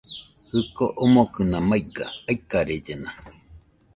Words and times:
Jɨko 0.51 0.85
omokɨna 1.03 1.57
maiga, 1.69 2.05
aikarellena 2.29 3.09